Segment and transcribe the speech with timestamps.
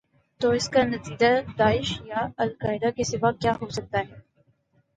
[0.41, 1.27] تواس کا نتیجہ
[1.59, 4.19] داعش یا القاعدہ کے سوا کیا ہو سکتا ہے؟